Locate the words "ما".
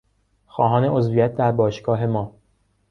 2.05-2.35